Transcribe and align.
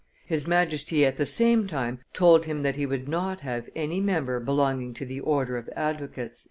His 0.25 0.47
Majesty 0.47 1.05
at 1.05 1.17
the 1.17 1.27
same 1.27 1.67
time 1.67 1.99
told 2.11 2.45
him 2.45 2.63
that 2.63 2.75
he 2.75 2.87
would 2.87 3.07
not 3.07 3.41
have 3.41 3.69
any 3.75 4.01
member 4.01 4.39
belonging 4.39 4.95
to 4.95 5.05
the 5.05 5.19
order 5.19 5.57
of 5.59 5.69
advocates." 5.75 6.39